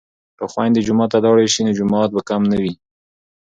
که 0.37 0.43
خویندې 0.51 0.81
جومات 0.87 1.09
ته 1.13 1.19
لاړې 1.25 1.47
شي 1.53 1.61
نو 1.67 1.71
جماعت 1.79 2.09
به 2.15 2.21
کم 2.29 2.41
نه 2.51 2.57
وي. 2.61 2.73